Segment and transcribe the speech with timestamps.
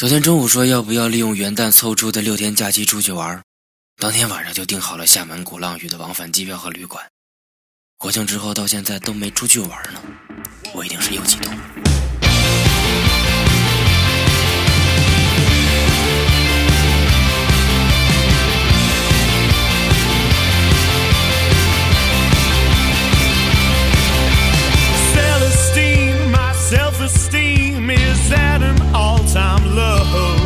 [0.00, 3.38] 昨天中午说要不要利用元旦凑出的六天假期出去玩，
[3.98, 7.04] 当天晚上就订好了厦门鼓浪屿的往返机票和旅馆。
[7.98, 10.00] 国庆之后到现在都没出去玩呢，
[10.72, 11.54] 我一定是又激动。
[29.32, 30.39] time love.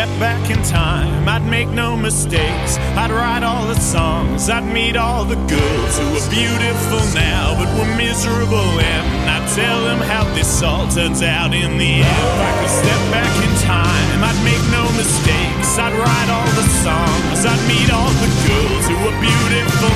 [0.00, 2.78] Step back in time, I'd make no mistakes.
[2.96, 7.68] I'd write all the songs, I'd meet all the girls who were beautiful now but
[7.76, 12.24] were miserable and I'd tell them how this all turns out in the end.
[12.32, 15.76] If I could step back in time, I'd make no mistakes.
[15.76, 19.89] I'd write all the songs, I'd meet all the girls who were beautiful